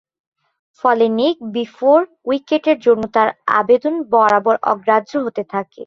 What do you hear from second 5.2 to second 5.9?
হতে থাকে।